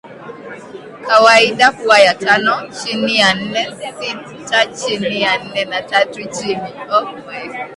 kawaida 1.07 1.67
huwa 1.69 1.99
ya 1.99 2.13
tano 2.13 2.67
chini 2.73 3.17
ya 3.17 3.35
nne 3.35 3.67
sita 3.99 4.65
chini 4.65 5.21
ya 5.21 5.43
nne 5.43 5.65
na 5.65 5.81
tatu 5.81 6.23
chini 6.29 6.61